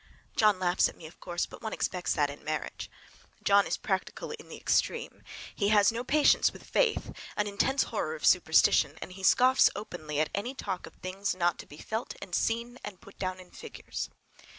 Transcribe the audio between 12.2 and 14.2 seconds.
seen and put down in figures.